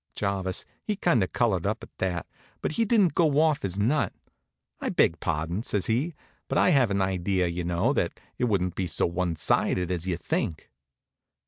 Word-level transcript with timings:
Jarvis, 0.15 0.65
he 0.83 0.95
kind 0.95 1.21
of 1.23 1.31
colored 1.31 1.67
up 1.67 1.83
at 1.83 1.95
that, 1.99 2.25
but 2.63 2.71
he 2.71 2.85
didn't 2.85 3.13
go 3.13 3.39
off 3.39 3.61
his 3.61 3.77
nut. 3.77 4.11
"I 4.79 4.89
beg 4.89 5.19
pardon," 5.19 5.61
says 5.61 5.85
he; 5.85 6.15
"but 6.47 6.57
I 6.57 6.71
have 6.71 6.89
an 6.89 7.03
idea, 7.03 7.45
you 7.45 7.63
know, 7.63 7.93
that 7.93 8.19
it 8.39 8.45
wouldn't 8.45 8.73
be 8.73 8.87
so 8.87 9.05
one 9.05 9.35
sided 9.35 9.91
as 9.91 10.07
you 10.07 10.17
think." 10.17 10.71